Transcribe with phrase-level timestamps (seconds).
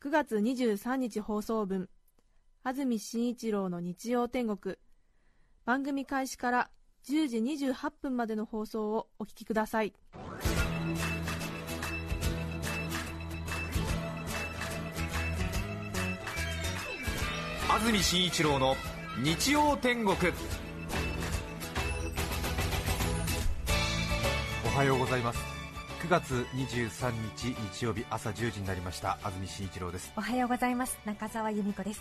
[0.00, 1.88] 9月23日放送分
[2.62, 4.76] 安住紳一郎の日曜天国。
[5.64, 6.70] 番組開始から
[7.08, 9.92] 10時28分までの放送をお聞きください。
[17.68, 18.76] 安住紳一郎の
[19.20, 20.14] 日曜天国。
[24.64, 25.47] おはようございます。
[26.00, 29.18] 9月23日日曜日朝10時になりました。
[29.24, 30.12] 安住紳一郎です。
[30.16, 30.96] おはようございます。
[31.04, 32.00] 中澤由美子です。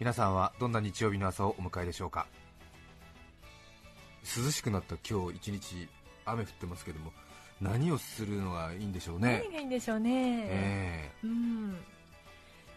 [0.00, 2.26] 皆さんはどんな日曜日の朝をお迎えでしょうか？
[4.24, 5.88] 涼しくなった今日一日
[6.24, 7.12] 雨降ってますけども
[7.60, 9.42] 何をするのがいいんでしょうね？
[9.44, 10.10] 何がいいんでしょうね、
[10.48, 11.10] え。
[11.24, 11.76] うん。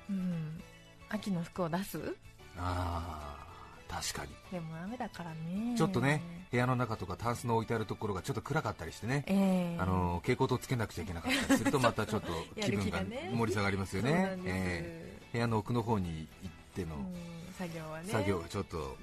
[0.09, 0.61] うん。
[1.09, 1.97] 秋の服を出す？
[2.58, 3.50] ああ
[3.92, 4.31] 確かに。
[4.52, 5.75] でも雨だからね。
[5.78, 12.28] ちょっとね部屋の中とかタンスの置いてあるところがちょっと暗かったりしてね、えー、あの蛍光灯つけなくちゃいけなかったりするとまたちょっと
[12.61, 13.00] 気分が
[13.33, 14.14] 盛り下がりますよね。
[14.14, 14.56] なんです。
[14.56, 18.09] えー部屋の奥の方に行っての、うん作業はね。
[18.09, 18.95] 作業がちょっと、うん、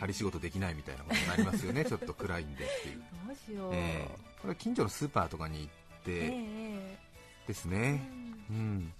[0.00, 5.72] 針仕事できないみたいなことになりますよね、 ちょっと暗いんでっていう、どうしよう、えーこれは近所のスーパーとかに行っ
[6.06, 6.98] えてえ
[7.46, 8.10] ですえね、
[8.50, 8.92] うん、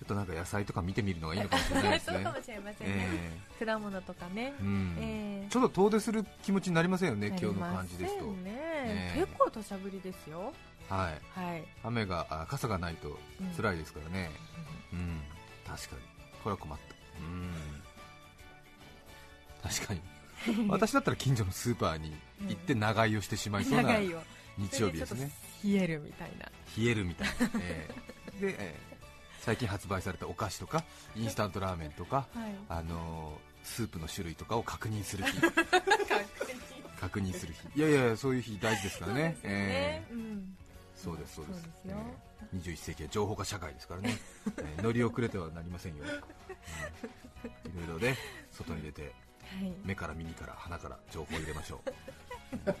[0.00, 3.08] ちょっとなんか野菜とか見てみるのがいいのかもしれないです そうねか、もしれませんね、
[3.60, 4.54] え果物とかね。
[4.58, 4.96] ー、うん。
[4.98, 5.50] ええ。
[5.50, 8.24] ちょっと遠出する気持ちになりませんよね、今日の感じですと。
[8.32, 9.12] ねえ。
[9.16, 10.54] え結構土砂降りですよ。
[10.88, 13.18] はい、はい、雨があ傘がないと
[13.58, 14.30] 辛いですからね、
[14.90, 15.20] ううん、
[15.64, 16.02] 確かに、
[16.42, 17.52] これは困った、うん、
[19.70, 20.00] 確かに、
[20.68, 22.16] 私だったら近所のスーパーに
[22.48, 23.98] 行って長居をしてしまいそうな
[24.56, 25.30] 日曜日ですね、
[25.62, 26.46] 冷えるみたいな。
[26.76, 28.89] 冷えるみたいな、えーで、えー
[29.40, 30.84] 最近発売されたお菓子とか、
[31.16, 32.54] インスタントラーメンとか、はい。
[32.68, 35.32] あのースープの種類とかを確認する日、
[36.98, 37.34] 確認。
[37.34, 40.56] する日、いやいや、そういう日大事ですからね、えーうん。
[40.96, 41.60] そうです、そうです。
[41.62, 41.96] そうですよ。
[41.98, 44.16] えー21世紀は情報化社会ですからね、
[44.56, 46.04] えー乗り遅れてはなりませんよ、
[47.66, 47.82] うん。
[47.84, 48.16] いろいろね、
[48.50, 49.12] 外に出て、はい。
[49.84, 51.90] 目から耳から鼻から情報を入れましょう、
[52.66, 52.74] うん。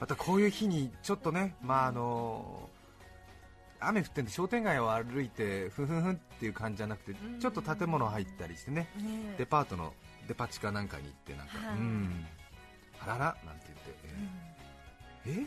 [0.00, 2.68] またこういう日にちょっとね、まああの
[3.80, 7.40] 雨降ってんで商店街を歩いてふんふんふんっていう感じじゃなくてうん。
[7.40, 8.88] ちょっと建物入ったりしてね。
[8.96, 9.92] ねデパートの
[10.28, 11.78] デパ地下なんかに行ってなんか、はい。
[11.78, 12.26] うん。
[13.02, 14.00] あららなんて言って、
[15.26, 15.46] え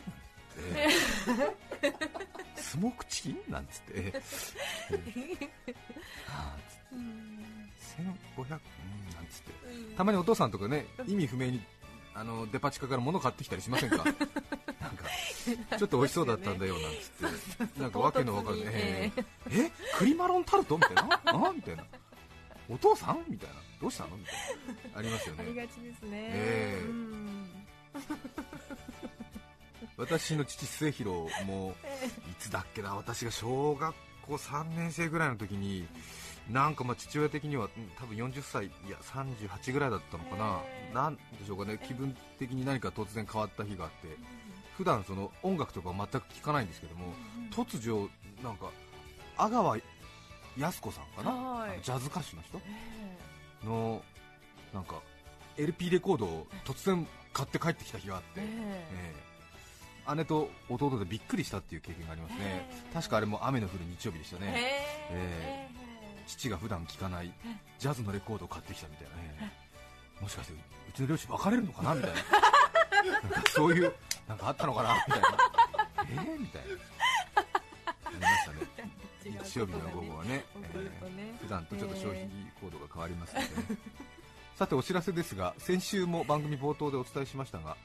[0.56, 0.88] え
[1.82, 1.94] え
[2.60, 4.12] スモークチキンなんつって、え
[4.90, 5.72] えええ
[6.26, 6.82] はあつって。
[6.92, 7.44] うん。
[8.36, 8.60] 1500うんなん
[9.30, 9.96] つって。
[9.96, 11.62] たまにお父さんとかね意味不明に
[12.14, 13.96] あのデパ地下から物買ってきたりしませんか？
[14.04, 14.24] なんか
[15.78, 17.80] ちょっと美味しそうだったんだよなんつって。
[17.80, 20.76] なんかわけのわかんない、え唐え栗マロンタルト？
[20.78, 21.20] みたいな？
[21.24, 21.52] あ？
[21.54, 21.84] みたいな。
[22.68, 23.24] お父さん？
[23.28, 23.56] みたいな。
[23.80, 24.16] どうしたの？
[24.16, 24.34] みたい
[24.92, 24.98] な。
[24.98, 25.44] ありますよね。
[25.44, 26.86] ありがちですね、ええ。
[26.88, 27.46] うん。
[29.96, 31.74] 私の父末広も
[32.30, 32.94] いつだっけな？
[32.94, 35.86] 私が小学校3年生ぐらいの時に
[36.50, 41.78] なんかまあ父親的にはうん多分40歳いや38ぐらいだったのかな、ええなんでしょうかね。
[41.86, 44.16] 気分的に何か突然変わった日があって。
[44.76, 47.14] 普段その音楽とかは全く聴かないんですけども
[47.52, 48.10] 突如
[48.42, 48.72] なんか
[49.36, 49.76] 阿川
[50.56, 52.60] 靖子さんかな、ジャズ歌手の人？
[53.62, 54.02] えの
[54.72, 55.00] なんか
[55.56, 59.14] LP レコードを突然買って帰ってきた日があって、え
[60.16, 64.54] 姉と弟でびっくりしたっていう経験がありますね、確かあれも雨の降る日曜日でしたね、
[65.12, 65.83] ええ
[66.26, 67.32] 父が普段聴かない
[67.78, 69.52] ジャズのレコードを買ってきたみたいなね、
[70.20, 73.94] もしかしてうちの両親別れるのかなみたいな、 なんかそういう、
[74.28, 75.28] なんかあったのかなみたいな、
[75.98, 76.68] えー、みたいな、
[78.04, 78.90] ありましたね、
[79.44, 80.44] 日曜日の午後はね、ね。
[80.54, 82.28] えー普段とちょっと消費
[82.60, 83.78] 行動が変わりますのでね。
[84.56, 87.76] さてお知らせですが先週も番組冒頭でお伝えしましたが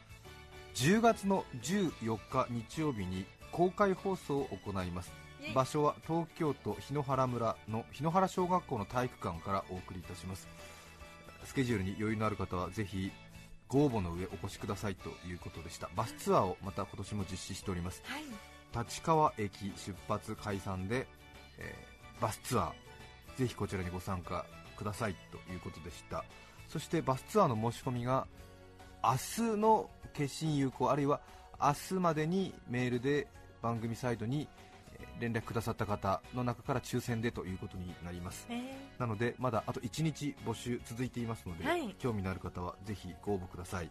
[0.75, 5.11] 10月の14日日曜日に公開放送を行います
[5.53, 10.47] 場所は東京都檜原村の檜原小学校の体育館からお送りいたします。
[11.45, 13.11] スケジュールに余裕のある方はぜひ
[13.67, 15.89] ご応募の上お越しくださいということでした。
[15.95, 18.01] バスツアーをまた今年も実施しております。
[18.05, 18.23] はい。
[18.85, 21.07] 立川駅出発解散で、
[21.57, 22.71] えーバスツアー
[23.37, 24.45] ぜひこちらにご参加
[24.75, 26.25] くださいということでした。
[26.67, 28.27] そしてバスツアーの申し込みが
[29.01, 31.21] 明日の決心有効あるいは
[31.61, 33.27] 明日までにメールで
[33.61, 34.68] 番組サイトにえー
[35.19, 38.47] 連絡くださった方の中から抽選でということになります。
[38.49, 38.61] え
[38.97, 41.95] なのでまだあと1日募集続いていますので、はい。
[41.99, 43.89] 興味のある方はぜひご応募ください。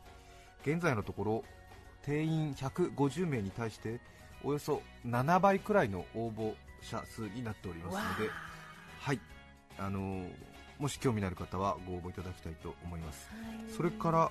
[0.63, 1.45] 現在のところ
[2.03, 4.01] 定員150名に対して
[4.43, 8.31] およそ7倍くらいの応募者数になっておりますわので
[9.01, 9.21] はい。
[9.79, 10.33] あのー
[10.79, 13.29] もし興味のある方はご応募いただきたいと思います。
[13.31, 13.37] は
[13.69, 13.73] い。
[13.77, 14.31] それから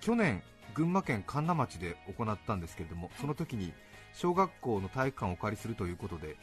[0.00, 0.42] 去年
[0.72, 3.72] 群馬県神流町で行ったんですけれどもその時に
[4.14, 6.36] 小学校の体育館をお借りするということで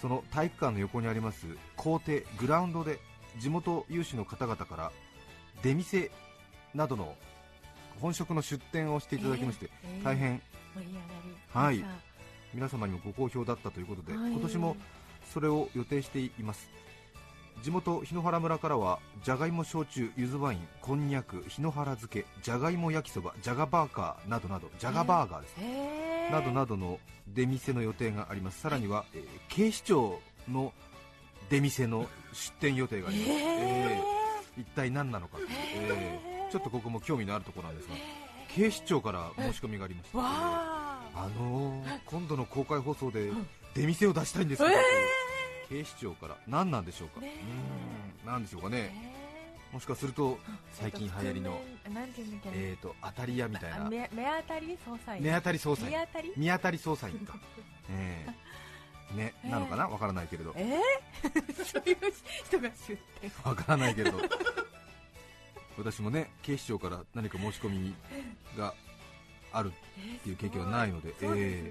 [0.00, 2.98] その体育館の横にあります校庭グラウンドで
[3.38, 4.92] 地元有志の方々から
[5.62, 6.10] 出店
[6.74, 7.14] などの
[8.00, 10.40] 本職の出店をしていただきまして、えー大変
[10.74, 11.98] 盛り上がりはい。
[12.54, 14.30] 皆様にもご好評だったということで、はい。
[14.30, 14.76] 今年も
[15.32, 16.70] それを予定しています
[17.62, 25.56] 地元檜原村からはじゃがいも焼酎ゆずワインこんにゃく檜原漬けじゃがいも焼きそばじゃがバーガーなどなどじゃがバーガーです、
[26.32, 26.98] などなどの
[27.34, 28.60] 出店の予定があります。
[28.60, 30.72] さらには、えー警視庁の
[31.50, 34.62] 出店の出店予定があります、ええー。
[34.62, 35.38] 一体何なのか
[35.80, 36.52] えー。
[36.52, 37.94] ちょっとここも興味のあるところなんですが
[38.54, 43.46] 警視庁から申し込みがありまして、わああのー、今度の公開放送でん。
[43.74, 44.76] 出店を出したいんですけど、え
[45.68, 46.36] 警視庁から。
[46.46, 47.32] 何なんでしょうか、ね
[48.24, 48.32] うーん。
[48.32, 48.92] なんでしょうかね、
[49.72, 50.38] もしかすると
[50.72, 51.60] 最近流行りの、
[52.52, 53.86] えーと当たり屋みたいな。
[53.86, 55.22] あ目目当たり捜査員。
[55.22, 55.90] 目当たり捜査員。
[55.92, 56.32] 見当たり？
[56.36, 57.34] 見当たり捜査員か、
[57.90, 59.46] えーね、え。
[59.48, 59.88] ーなのかな？
[59.88, 60.52] わからないけれど。
[60.56, 61.96] えー、 そういう
[62.46, 63.32] 人が出店。
[63.44, 64.18] わからないけれど。
[65.78, 67.94] 私もね警視庁から何か申し込み
[68.56, 68.74] が
[69.52, 71.62] あるっていう経験はないのでそうです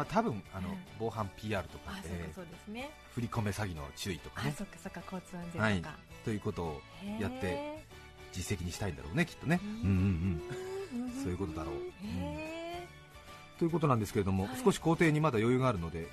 [0.00, 2.90] まあ、多分あのうん防犯 PR とかですね。
[3.14, 5.82] 振り込め詐欺の注意とかあねそっかそっか交通安全とか、はい。
[6.24, 6.80] ということを
[7.20, 7.84] やって
[8.32, 9.60] 実績にしたいんだろうねきっとね。
[9.62, 10.42] ううんん
[10.92, 11.02] うん。
[11.04, 11.74] うんそういうことだろう。
[12.02, 12.88] へ
[13.58, 14.56] ということなんですけれども、はい。
[14.64, 16.08] 少し工程にまだ余裕があるので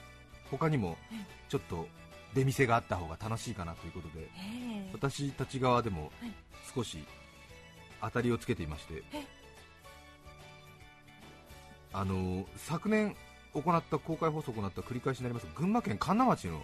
[0.52, 1.16] 他にもえ
[1.48, 1.88] ちょっと
[2.36, 4.28] 出店があった方が楽しいかなということで
[4.92, 6.32] 私たち側でもはい。
[6.76, 7.06] 少し
[8.02, 9.24] 当たりをつけていましてえ。
[11.94, 13.16] あの昨年
[13.62, 16.64] 行った公開放送を行った繰り返しになります群馬県神流町のはい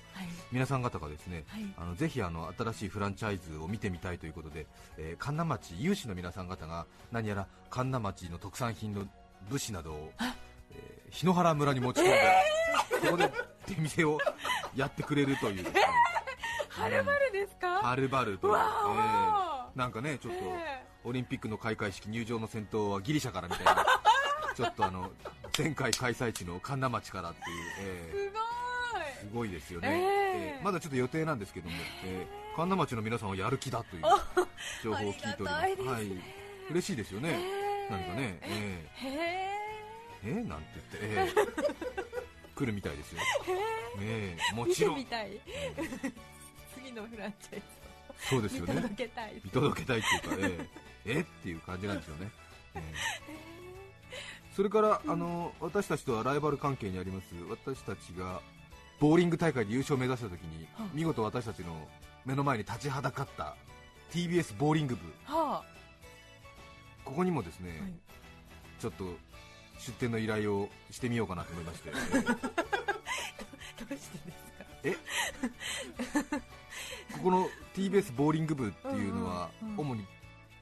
[0.51, 4.67] 皆さん方がですねはいあのぜひあの新しいフランチャイズを見てみたいということで、
[4.97, 9.07] えー神流町有志の皆さん方が何やら神流町の特産品の
[9.49, 10.11] 武士などを、
[10.71, 12.13] えー檜原村に持ち込んで、
[13.05, 13.31] ここで
[13.67, 14.17] 出店を
[14.75, 15.65] やってくれるという、
[16.69, 18.65] はるばるですかはるばるという、わ
[19.75, 23.85] えーなんかねちょっとえオリンピックの開会式入場の先頭はギリシャからみたいな
[24.55, 25.09] ちょっとあの
[25.57, 28.33] 前回開催地の神流町からっていう、えー
[29.19, 34.03] すすごいですよね、えーえーまだちょっと予定なんですけども、えー神田町の皆さんはやる気だという
[34.83, 35.69] 情報を聞いております。
[35.69, 35.91] いですね。
[35.91, 36.07] はい、
[36.71, 41.75] 嬉しいですよごいね、えー何かね、えー、えーなんて言って、えー
[42.55, 43.21] 来るみたいですよ、
[44.01, 45.31] えーも見ちろん、てみたい。
[45.31, 45.41] うん。
[46.75, 47.61] 次のフランチャイ
[48.19, 48.73] ズそうですよね。
[48.75, 49.41] 見届、けたい。
[49.43, 50.47] 見届けたいっていうか、
[51.05, 52.29] えー、えっていう感じなんですよね。
[52.75, 53.52] えー
[54.55, 58.39] それから、あの私たちとはライバル関係にあります私たちが
[58.99, 60.87] ボーリング大会で優勝を目指したときに、はあ。
[60.93, 61.87] 見事私たちの
[62.25, 63.55] 目の前に立ちはだかった
[64.11, 65.01] TBS ボーリング部。
[65.25, 65.63] は
[67.03, 67.93] ここにもですね、あ、はい、
[68.79, 69.05] ちょっと
[69.79, 72.03] 出店の依頼をしてみようかなと思いまして、 どう
[73.97, 74.19] して
[74.83, 74.99] です
[76.31, 76.39] か？
[77.13, 79.79] ここの TBS ボーリング部っていうのは、うんうんうん。
[79.87, 80.05] 主に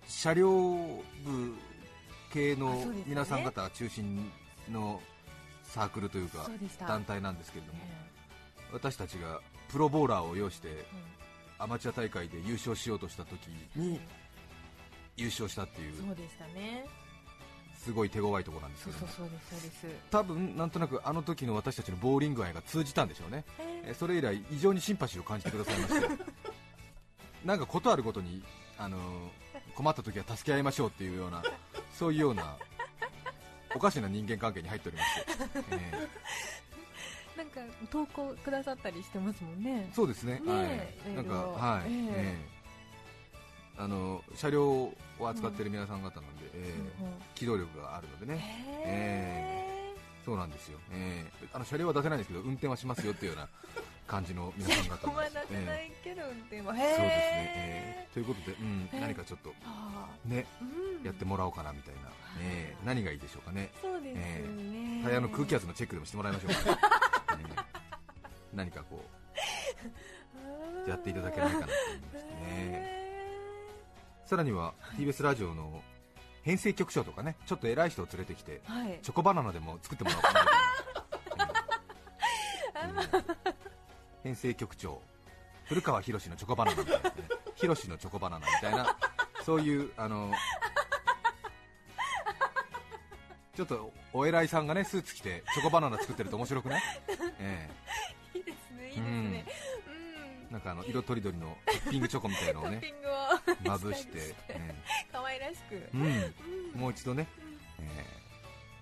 [0.07, 1.01] 車両部
[2.33, 4.31] 系の皆さん方が中心
[4.71, 5.01] の
[5.63, 6.49] サークルというか
[6.87, 8.11] 団体なんですけれども、え
[8.73, 10.85] 私たちがプロボーラーを要して
[11.57, 13.99] アマチュア大会で優勝しようとした時に
[15.15, 16.85] 優勝したっていうそうでしたね。
[17.77, 19.29] すごい手強いところなんですそけど
[20.11, 23.43] 多分なんとなくあの時の私たちのボーリング愛が通じたんでしょうね。
[23.57, 23.93] ええ。
[23.95, 26.07] それ以来異常にシンパシーを感じてくださいまして。
[27.43, 28.43] なんかことあるごとに
[28.77, 28.99] あの
[29.73, 31.41] 困った時は助け合いましょうっていうような
[31.93, 32.55] そういうような
[33.75, 35.25] おかしな人間関係に入っておりまして、
[35.71, 36.07] え。
[37.37, 39.87] なんか投稿くださったりしてますもんね。
[39.91, 40.39] ーそうですね。
[40.45, 40.67] ねはい。
[41.07, 41.89] えなんかはい、ええ。
[41.89, 42.61] えー
[43.77, 47.21] あの車両を扱っている皆さん方なんで、えーうんうん。
[47.33, 48.37] 機動力があるのでね。
[48.85, 49.71] へ
[50.23, 53.49] そうなんですよ、えーあの車両は出せないんですけど運転はしますよっていうような
[54.07, 55.07] 感じの皆さん方です。
[55.07, 55.91] まだせない。
[56.03, 56.79] けど運転は、え。
[56.79, 56.95] ー。
[56.95, 58.07] そうですね、へえ。
[58.09, 59.01] ーということで、うん、えー。
[59.01, 59.53] 何かちょっと
[60.25, 61.05] ねうん。
[61.05, 62.01] やってもらおうかなみたいな、
[62.41, 62.85] えー。
[62.85, 63.71] 何がいいでしょうかね。
[63.81, 64.21] そうですね、
[64.99, 66.77] えタイヤの空気圧のチェックでもしてもらいましょうか、ね
[67.29, 67.61] えー
[68.53, 69.01] 何かこ
[70.85, 73.01] うやっていただけないかなと思いましてね。
[74.25, 75.81] さらには TBS ラジオの
[76.43, 78.99] 編成局長とかねちょっと偉い人を連れてきてはい。
[79.01, 80.47] チョコバナナでも作ってもらおうかなみ
[82.93, 83.40] たいな、え ーうん
[84.23, 85.01] 編成局長。
[85.65, 87.15] 古川博のチョコバナナみたいな、ね、
[87.55, 88.97] 博のチョコバナナみたいな
[89.45, 90.31] そういうあの
[93.55, 96.81] ちょっとお偉いさんがねスーツ着てチョコバナナ作ってると面白くない、
[97.39, 97.69] え
[98.35, 99.45] いいですねいいですね。
[100.49, 102.81] えなんかあの色とりどりのトッピングチョコみたいのをね
[103.65, 104.75] まぶして、え
[105.11, 105.75] 可愛らしく。
[105.75, 105.89] え
[106.73, 107.27] うん、もう一度ね、
[107.79, 108.21] ええ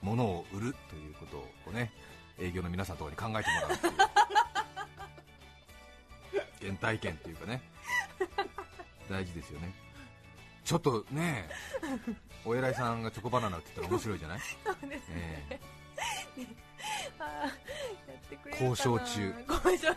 [0.01, 1.91] 物を売るということをね
[2.39, 3.93] 営業の皆さんとかに考えてもらうっていう
[6.69, 7.61] 原体験っていうかね。
[9.09, 9.73] 大事ですよね。
[10.63, 11.49] ちょっとね
[12.45, 15.59] お偉いさんがチョコバナナって言ったら面白いじゃない、そうですえ
[17.17, 17.51] あーや
[18.13, 19.33] ってくれ交渉中。
[19.47, 19.95] 交渉中。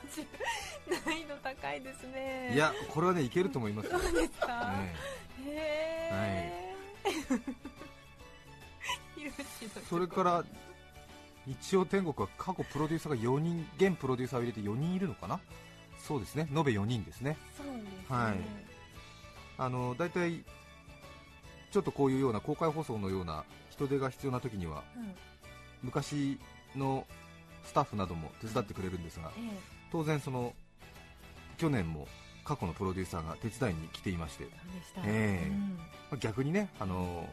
[1.04, 2.48] 難易度高いですね。
[2.52, 3.98] えいやこれはねいけると思いますよ、
[9.74, 10.44] そそれから
[11.46, 15.38] 日曜天国は過去プロデューサーが4人現プロデューサーを入れて4人いるのかな？
[16.02, 16.48] そうですね。
[16.54, 17.36] 延べ4人ですね。
[17.56, 17.90] そうですね。
[18.08, 18.34] はい。
[19.58, 20.44] あの大体
[21.70, 25.14] ちょっとこういうような公開放送のような人手が必要な時にはうん。
[25.82, 26.38] 昔
[26.76, 27.06] の
[27.64, 29.58] スタッフなども手伝ってくれるんですがええ。
[29.90, 30.52] 当然その
[31.58, 32.08] 去年も
[32.44, 34.48] 過去のプロデューサーが手伝いに来ていまして
[35.06, 35.48] ええ。
[35.48, 35.76] うん。
[35.76, 37.28] まあ逆にねあの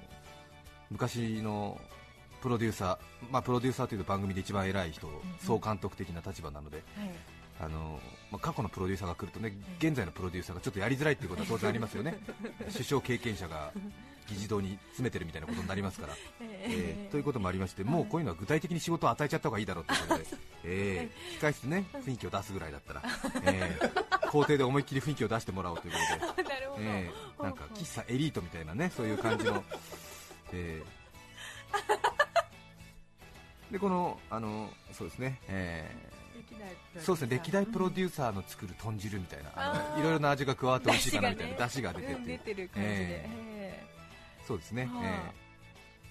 [0.91, 1.79] 昔の
[2.41, 5.11] プロデューサー、まあ、プロデューサーというと番組で一番偉い人、ん。
[5.39, 7.09] 総監督的な立場なので、はい
[7.61, 7.99] あの
[8.31, 12.15] まあ、過去のプロデューサーが来るとね現在のプロデューサーがちょっとやりづらいっていうことは当然ありますよね、
[12.71, 13.71] 首相経験者が
[14.29, 20.25] 議事堂に詰めてるみたいなことになりますから、えーということもありまして、もうこういうのは具体的に仕事を与えちゃった方がいいだろうということで、
[20.63, 23.01] えー控室でね雰囲気を出すぐらいだったら、
[23.43, 25.99] えー校庭で思いっきり雰囲気を出してもらおうというこ
[26.35, 26.49] とで。
[26.79, 29.63] えーなんか喫茶エリートみたいなねそういう感じの、
[30.53, 30.99] えー
[33.71, 36.18] でこのあのそうですね、えー
[36.99, 42.19] そうですね歴代プロデューサーの作る豚汁みたいなあのいろいろな味が加わって美味しいかなみたいな出汁が出てう。
[42.19, 43.85] ん出ててる感じで、ええ。
[44.47, 45.03] そうですね、はあ。
[45.05, 45.49] えー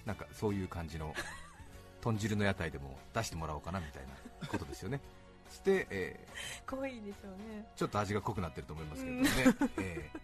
[0.05, 1.13] なんかそういう感じの
[2.01, 4.03] 豚汁の屋台でも出してもらおうかなみたい
[4.41, 5.01] なことですよね。
[5.49, 6.27] そ して、えーえ。
[6.65, 7.65] 可愛いでしょうね。
[7.75, 9.29] ちょっと味が濃くなってると思いますけどね、
[9.77, 10.09] え。
[10.13, 10.19] ー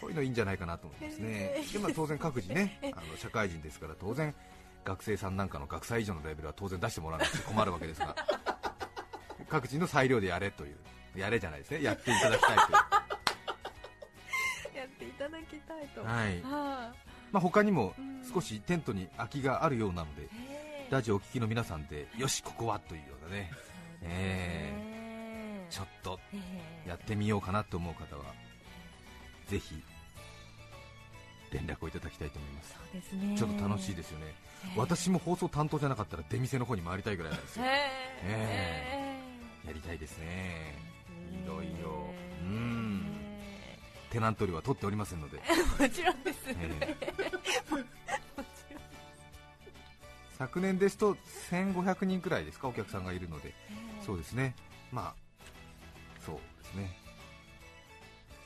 [0.00, 1.64] こういうのいいんじゃないかなと思いますね。
[1.72, 4.34] でまあ、当然各自ね あの社会人ですから当然
[4.84, 8.14] 学生さんなんかの学祭以上のレベルは当然出してもらわなくて困るわけですが
[9.48, 10.76] 各自の裁量でやれという
[11.16, 11.82] やれじゃないですね。
[11.82, 12.72] やっていただきたいという、
[14.76, 16.04] やっていただきたいと。
[16.04, 16.42] はい。
[16.42, 16.94] はあ。
[17.32, 18.14] まあ、他にもうん。
[18.32, 20.28] 少しテントに空きがあるようなので
[20.90, 23.50] ラジオをお聞きの皆さんでよしここはというようなね。
[24.02, 26.38] えちょっとえ
[26.86, 26.88] え。
[26.88, 28.24] やってみようかなと思う方は
[29.48, 29.82] ぜひ
[31.52, 32.74] 連絡をいただきたいと思います。
[32.74, 33.38] そうですね。
[33.38, 34.26] ちょっと楽しいですよね、
[34.64, 34.80] ええ。
[34.80, 37.80] 私も放送担当じゃなかったら出店の方に回りたいぐらいなんですよ、へえ
[39.00, 39.03] え
[39.66, 40.78] やりたいですね、え
[41.44, 43.06] いろいろえうん。
[44.10, 45.38] テナント料は取っておりませんので、
[45.80, 46.46] もちろんです。
[46.46, 47.20] ね、ええ。
[47.70, 47.84] もちろん
[50.38, 51.14] 昨年ですと
[51.50, 53.54] 1500人くらいですか、お客さんがいるので、
[54.04, 54.54] そうですね、
[54.92, 55.14] まあ、
[56.24, 56.96] そうですね、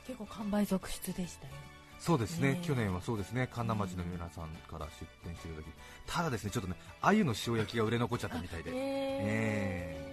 [0.07, 1.53] 結構完売続出でしたよ。
[1.99, 2.65] そうですね、ねえ。
[2.65, 5.65] 去年はそうですね、神田町の皆さんから出店していただき、
[6.07, 10.08] ただですね、ちょっとね、鮎の塩焼きが売れ残っちゃったみたいで、え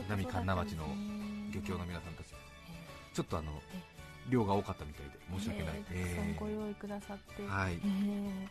[0.00, 0.84] 南神田町の
[1.52, 2.26] 漁協の皆さんたち、
[3.14, 3.52] ちょっとあの
[4.28, 7.74] 量が多かったみたいで申し訳ない、ええたくさんえご用意くださって、ーはい。
[7.74, 8.48] え、え。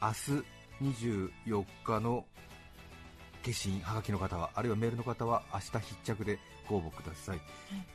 [0.00, 0.96] 明日
[1.44, 2.24] 24日の
[3.44, 6.38] 消印はがきの方はあるいはメールの方は明日必着で
[6.68, 7.40] ご応募ください、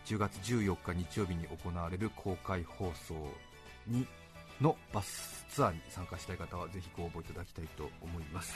[0.05, 3.15] 10月14日日曜日に行われる公開放送
[3.87, 4.05] に
[4.61, 8.55] のバスツアーに参加したい方はぜひご応募いただきたいと思います、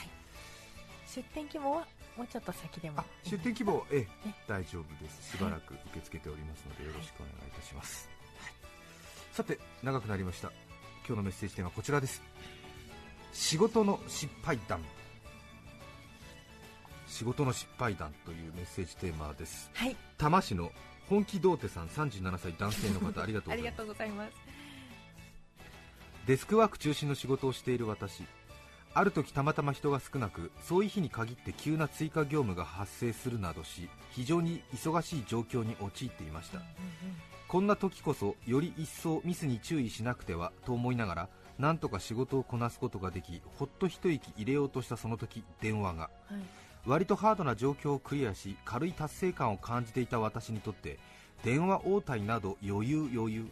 [1.14, 5.36] 出店規模はもうちょっと先でもあ出店希望、ええね大丈夫です。
[5.36, 8.08] しばらく受け付けておりますのでよろしくお願いいたします、
[9.32, 10.50] さて長くなりました。
[11.06, 12.22] 今日のメッセージテーマはこちらです。
[13.32, 14.80] 仕事の失敗談。
[17.06, 19.70] 仕事の失敗談というメッセージテーマです。
[19.74, 19.96] はい。
[20.16, 20.70] 多摩市の
[21.08, 23.52] 本気童貞さん37歳男性の方 ありがとうございます。
[23.52, 24.32] ありがとうございます。
[26.26, 28.22] デスクワーク中心の仕事をしている私
[28.94, 36.60] ある時たまたま人が少なくそういう日に限って急な追加業務が発生するなどし非常に忙しい状況に陥っていました。
[37.48, 46.02] こんな時こそより一層ミスに注意しなくてはと思いながらなんとか仕事をこなすことができほっと一息入れようとしたその時電話が。
[46.02, 46.40] はい。
[46.84, 50.98] 割とハードな状況をクリアし軽い達成感を感じていた私にとって
[51.44, 53.46] 電話応対など余裕余裕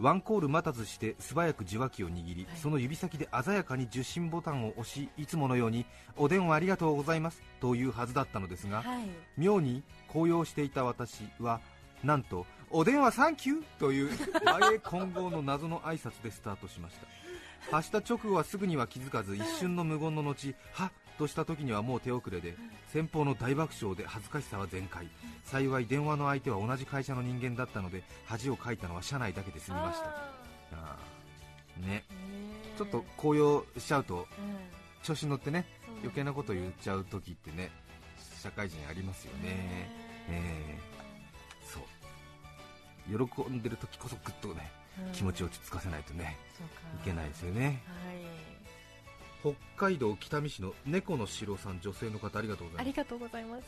[0.00, 5.84] ワンコール待たずして素早く受話器を握り、その指先で鮮やかに受信ボタンを押しいつものように
[6.16, 9.04] お電話ありがとうございますというはずだったのですが、はい。
[9.36, 11.60] 妙に高揚していた私は
[12.02, 14.10] なんとお電話サンキューという
[14.46, 17.06] 和英混合の謎の挨拶でスタートしました。
[17.70, 22.56] 発した直後はすぐには気づかず一瞬の無言の後はっとした時にはもう手遅れで
[22.88, 25.06] 先方の大爆笑で恥ずかしさは全開。
[25.44, 30.06] 幸い電話の相手は同じ会社の人間だったので恥をかいたのは社内だけで済みました。
[30.72, 30.96] あ
[31.76, 32.04] ね。
[32.74, 32.78] ー。
[32.78, 34.26] ちょっと高揚しちゃうとうん。
[35.02, 35.66] 調子に乗ってね
[36.00, 37.70] 余計なこと言っちゃう時ってね
[38.42, 39.90] 社会人ありますよね。
[40.30, 40.78] ええ
[41.62, 43.28] そう。
[43.28, 44.70] 喜んでる時こそぐっとね
[45.06, 45.12] うん。
[45.12, 46.38] 気持ちを落ち着かせないとね
[47.02, 47.66] いけないですよね。
[47.66, 48.59] はい
[49.40, 52.80] 北海道北見市の猫の城さん女性の方ありがとうございます。
[52.80, 53.64] ありがとうございます。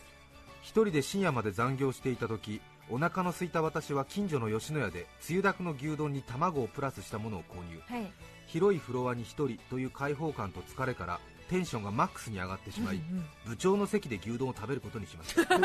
[0.63, 7.81] 一人で深夜まで残業していた時お腹の空いた私は近所の吉野家でつゆだくの牛丼に卵をプラスしたものを購入。
[7.89, 8.13] はい。
[8.47, 15.43] 広いフロアに一人という開放感と疲れからテンションがマックスに上がってしまい、うんうん部長の席で牛丼を食べることにしました。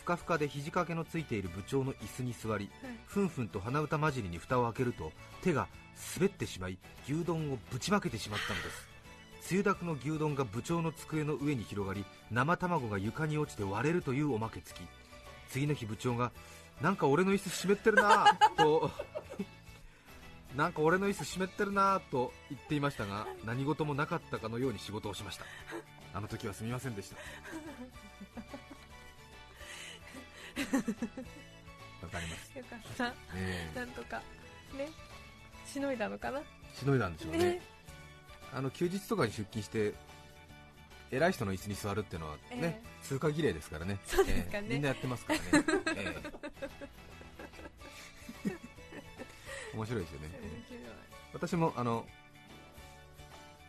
[0.00, 2.70] ふかふかで肘掛けのついている部長の椅子に座り、
[3.06, 5.66] ふんふんと鼻歌混じりに蓋を開けると手が
[6.16, 8.93] 滑ってしまい牛丼をぶちまけてしまったのです
[9.44, 14.82] つゆだくの牛丼が部長の机の上に広がり生卵が床に落ちて割れるというおまけ付き。
[15.50, 16.32] 次の日部長が
[16.80, 18.90] なんか俺の椅子湿ってるなぁと
[20.56, 25.44] なんか俺の椅子湿ってるなぁと言っていましたが何事もなかったかのように仕事をしました。
[26.14, 27.16] あの時はすみませんでした。
[32.02, 33.06] わかります、よかった。
[33.34, 33.78] ええ。
[33.78, 34.22] なんとか
[34.72, 34.88] ね。
[35.66, 36.40] しのいだのかな。
[36.72, 37.38] しのいだんでしょうね。
[37.38, 37.73] ね
[38.54, 39.94] あの休日とかに出勤して
[41.10, 43.98] 偉い人の椅子に座るっていうのはね、え通過儀礼ですからね。
[44.06, 44.68] そうですかね。
[44.70, 44.74] ええ。
[44.74, 45.44] みんなやってますからね、
[45.96, 46.22] え
[48.46, 48.54] え。
[49.74, 50.30] 面白いですよね、
[51.32, 52.06] 私もあの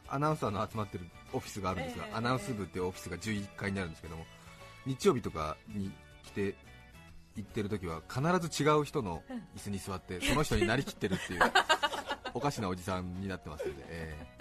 [0.07, 2.13] アナウンサーの集まってるオフィスがあるんですが、ええ。
[2.13, 4.25] アナウンス部っていうオフィスが11階にあるんですけども
[4.85, 5.91] 日曜日とかに
[6.23, 6.55] 来て
[7.35, 9.24] 行ってる時は必ず違う人の
[9.55, 11.41] 椅子に座ってその人になりきってるっていう
[12.35, 14.34] おかしなおじさんになってますので、ええ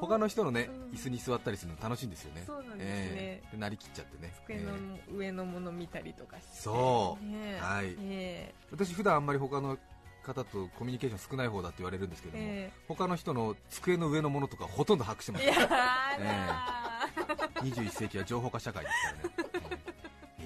[0.00, 0.96] 他の人のね、うん。
[0.96, 2.42] 椅子に座ったりするの楽しいんですよね。
[2.46, 2.86] そうなんですね。
[2.86, 3.56] ええ。
[3.56, 4.32] でなりきっちゃってね。
[4.44, 5.14] 机のええ。
[5.14, 6.48] 上のもの見たりとかして。
[6.62, 7.24] そう。
[7.24, 7.58] ね。
[7.60, 7.96] はい。
[8.00, 9.78] え私普段あんまり他の
[10.22, 19.49] 方とコミュニケーション少ない方だって言われるんですけども、え他の人の机の上のものとかほとんど把握してますえいやーだ21 世紀は情報化社会ですからね、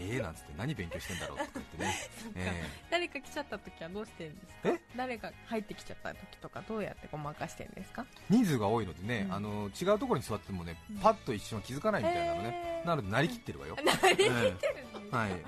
[0.05, 1.95] えー、えーなんつって何勉強してんだろうとか言ってね、
[2.37, 4.69] え誰か来ちゃった時はどうしてるんですか？
[4.71, 4.81] え？
[4.97, 8.03] 誰が入ってきちゃった時とかどうやってごまかしてるんですか？
[8.03, 9.33] ー人数が多いのでね、うん。
[9.35, 10.97] あの違うところに座ってもねうん。
[10.99, 15.41] パッと一瞬は気づかないみたいなのね、なのでなりきってるわよ、 なりきってるんですはい、はい、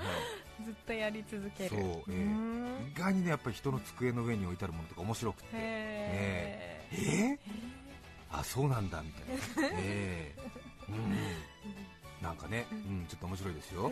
[0.65, 1.71] ずっとやり続ける。
[1.71, 2.13] そうええ。
[2.13, 2.89] ーん。
[2.91, 5.49] 意外にねやっぱり人の机の上に置いてあるものとか面白くて。
[5.53, 9.23] へえー、あそうなんだみた
[9.63, 9.71] いな。
[9.79, 11.17] えー、うん
[12.23, 13.91] なんかね、うん、ちょっと面白いですよ、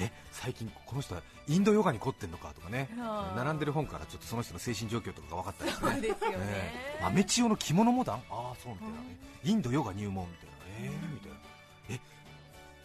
[0.00, 2.88] え最近この人はインドヨガに凝ってんのかとかね。
[3.36, 6.00] 並んでる本からちょっとその人の精神状況とかが分かったりしてね。
[6.00, 6.36] ですよね。
[6.40, 7.02] ええ。
[7.02, 8.94] 豆千代の着物モダンああそうみたいな、
[9.44, 11.36] インドヨガ入門みたいなえー、みたいな。
[11.90, 12.00] え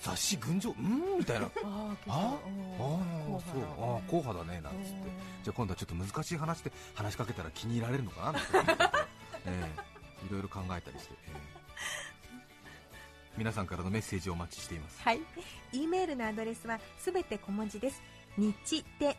[0.01, 1.45] 雑誌群青うんみたいな。
[1.45, 2.13] ああそう。
[2.13, 4.93] ああ硬派だねなんつって。
[5.43, 8.47] じゃあ今度はちょっと難しい話で話しかけたら気に入られるのかななんて。
[9.45, 9.91] ええ。
[10.27, 11.61] いろいろ考えたりして、ええ
[13.37, 15.21] 皆さんからのメッセージをお待ちしていますはい。
[15.73, 18.01] e メールのアドレスはすべて小文字です。
[18.37, 19.15] 日天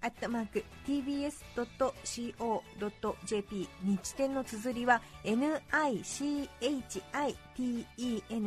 [0.00, 1.38] アットマーク tbs.co.jp
[3.84, 6.82] 日天の綴りは nichiten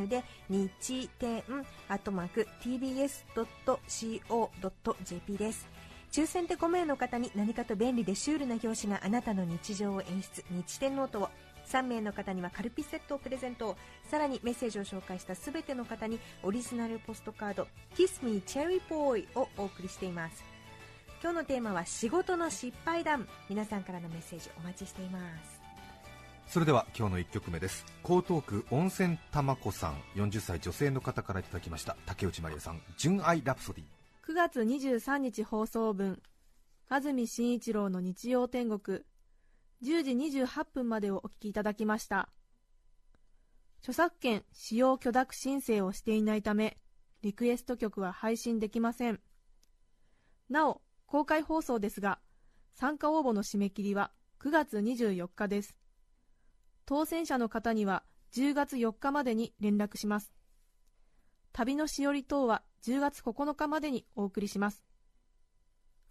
[0.07, 1.43] で日天
[1.87, 3.37] アットマーク tbs.co.jp
[5.37, 5.69] です。
[6.11, 11.29] 抽選で5名の方に何かと便利でシュールな表紙があなたの日常を演出日天ノートを
[11.67, 13.75] 3名の方にはカルピスセットをプレゼント。
[14.10, 20.43] さらにメッセージを紹介したすべての方にオリジナルポストカード「Kiss Me Cherry Boy」をお送りしています。
[21.21, 23.28] 今日のテーマは仕事の失敗談。
[23.49, 25.62] 皆さんからのメッセージお待ちしています。
[26.47, 27.86] それでは今日の1曲目です。
[28.04, 31.97] 江東区温泉玉子さん40歳女性の方からいただきました。
[32.06, 33.86] 竹内まりやさん「純愛ラプソディ」
[34.28, 36.21] 9月23日放送分
[36.88, 39.01] 安住紳一郎の日曜天国
[39.83, 40.11] 10時
[40.41, 42.29] 28分までをお聞きいただきました。
[43.79, 46.77] 著作権使用許諾申請をしていないため
[47.21, 49.19] リクエスト曲は配信できません。
[50.49, 52.19] なお公開放送ですが
[52.73, 55.75] 参加応募の締め切りは9月24日です。
[56.85, 60.33] 当選者の方には10月4日までに連絡します。
[61.51, 64.83] 旅のしおり等は10月9日までにお送りします。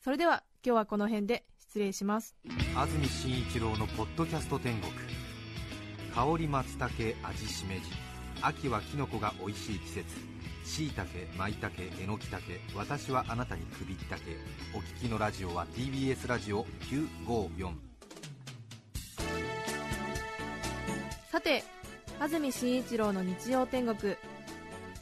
[0.01, 2.35] それでは今日はこの辺で失礼します。
[2.75, 4.91] 安住紳一郎のポッドキャスト天国。
[6.15, 6.89] 香り松茸
[7.23, 7.83] 味しめじ。
[8.41, 10.07] 秋はキノコが美味しい季節。
[10.65, 14.39] しいたけまいたけえのきたけ私はあなたに首ったけ。
[14.75, 16.65] お聞きのラジオは TBS ラジオ
[17.29, 17.75] 954
[21.31, 21.63] さて
[22.19, 24.17] 安住紳一郎の日曜天国。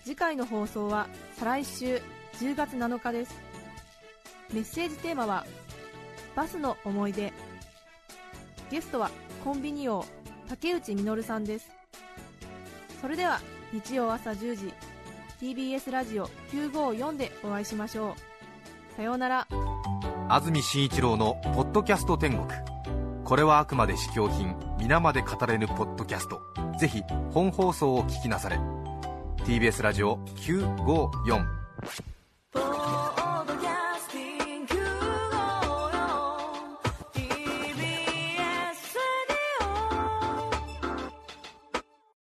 [0.03, 2.03] 次回の放送は再来週
[2.41, 3.52] 10月7日です
[4.53, 5.47] メッセージテーマは
[6.37, 7.33] 「バスの思い出」
[8.71, 9.11] ゲストは
[9.45, 10.05] コンビニ王
[10.49, 11.71] 竹内実さんです。
[13.01, 13.41] それでは
[13.73, 14.75] 日曜朝10時
[15.41, 18.15] TBS ラジオ954でお会いしましょ
[18.93, 18.97] う。
[18.97, 19.49] さようなら。
[20.29, 22.47] 安住紳一郎の「ポッドキャスト天国」
[23.25, 26.41] これはあくまで試供品皆まで語れぬポッドキャスト。
[26.79, 28.59] ぜひ本放送を聞きなされ。
[29.45, 31.62] TBS ラジオ954